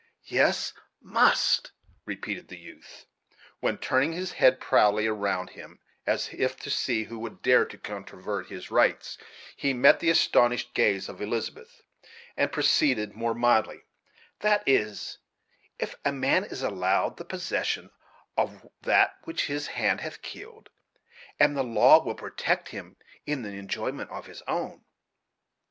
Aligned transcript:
"Yes, 0.25 0.73
must," 0.99 1.69
repeated 2.05 2.47
the 2.47 2.57
youth; 2.57 3.05
when, 3.59 3.77
turning 3.77 4.13
his 4.13 4.31
head 4.31 4.59
proudly 4.59 5.05
around 5.05 5.51
him, 5.51 5.79
as 6.07 6.29
if 6.33 6.55
to 6.61 6.71
see 6.71 7.03
who 7.03 7.19
would 7.19 7.43
dare 7.43 7.65
to 7.65 7.77
controvert 7.77 8.47
his 8.47 8.71
rights, 8.71 9.19
he 9.55 9.73
met 9.75 9.99
the 9.99 10.09
astonished 10.09 10.73
gaze 10.73 11.07
of 11.07 11.21
Elizabeth, 11.21 11.83
and 12.35 12.51
proceeded 12.51 13.13
more 13.13 13.35
mildly: 13.35 13.83
"That 14.39 14.63
is, 14.65 15.19
if 15.77 15.93
a 16.03 16.11
man 16.11 16.45
is 16.45 16.63
allowed 16.63 17.17
the 17.17 17.23
possession 17.23 17.91
of 18.35 18.67
that 18.81 19.19
which 19.25 19.45
his 19.45 19.67
hand 19.67 20.01
hath 20.01 20.23
killed, 20.23 20.71
and 21.39 21.55
the 21.55 21.61
law 21.61 22.03
will 22.03 22.15
protect 22.15 22.69
him 22.69 22.95
in 23.27 23.43
the 23.43 23.51
enjoyment 23.53 24.09
of 24.09 24.25
his 24.25 24.41
own." 24.47 24.83